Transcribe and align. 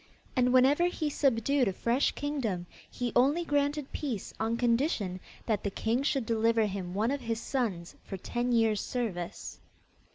And 0.35 0.51
whenever 0.51 0.85
he 0.85 1.11
subdued 1.11 1.67
a 1.67 1.73
fresh 1.73 2.13
kingdom, 2.13 2.65
he 2.89 3.13
only 3.15 3.45
granted 3.45 3.91
peace 3.91 4.33
on 4.39 4.57
condition 4.57 5.19
that 5.45 5.63
the 5.63 5.69
king 5.69 6.01
should 6.01 6.25
deliver 6.25 6.65
him 6.65 6.95
one 6.95 7.11
of 7.11 7.21
his 7.21 7.39
sons 7.39 7.93
for 8.03 8.17
ten 8.17 8.51
years' 8.51 8.81
service. 8.81 9.59